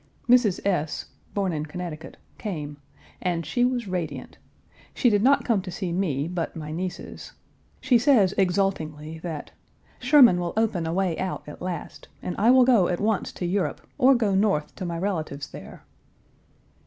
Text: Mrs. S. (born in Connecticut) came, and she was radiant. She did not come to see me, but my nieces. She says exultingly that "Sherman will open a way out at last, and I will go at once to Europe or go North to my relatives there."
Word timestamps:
Mrs. 0.27 0.65
S. 0.65 1.05
(born 1.35 1.53
in 1.53 1.67
Connecticut) 1.67 2.17
came, 2.39 2.77
and 3.21 3.45
she 3.45 3.63
was 3.63 3.87
radiant. 3.87 4.39
She 4.95 5.11
did 5.11 5.21
not 5.21 5.45
come 5.45 5.61
to 5.61 5.69
see 5.69 5.91
me, 5.93 6.27
but 6.27 6.55
my 6.55 6.71
nieces. 6.71 7.33
She 7.79 7.99
says 7.99 8.33
exultingly 8.35 9.19
that 9.19 9.51
"Sherman 9.99 10.39
will 10.39 10.53
open 10.57 10.87
a 10.87 10.93
way 10.93 11.19
out 11.19 11.43
at 11.45 11.61
last, 11.61 12.07
and 12.23 12.35
I 12.37 12.49
will 12.49 12.65
go 12.65 12.87
at 12.87 12.99
once 12.99 13.31
to 13.33 13.45
Europe 13.45 13.85
or 13.99 14.15
go 14.15 14.33
North 14.33 14.75
to 14.77 14.85
my 14.87 14.97
relatives 14.97 15.51
there." 15.51 15.83